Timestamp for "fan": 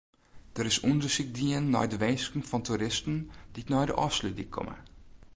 2.49-2.63